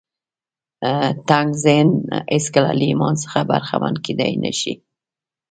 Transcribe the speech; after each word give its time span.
تنګ 1.29 1.49
ذهن 1.63 1.89
هېڅکله 2.35 2.71
له 2.79 2.85
ایمان 2.89 3.15
څخه 3.23 3.39
برخمن 3.51 3.95
کېدای 4.05 4.33
نه 4.43 4.51
شي 4.59 4.73